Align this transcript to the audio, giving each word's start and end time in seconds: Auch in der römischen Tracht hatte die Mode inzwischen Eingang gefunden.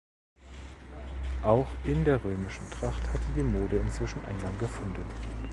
Auch 1.43 1.67
in 1.83 2.03
der 2.05 2.23
römischen 2.23 2.67
Tracht 2.71 3.03
hatte 3.09 3.27
die 3.35 3.43
Mode 3.43 3.77
inzwischen 3.77 4.25
Eingang 4.25 4.57
gefunden. 4.57 5.05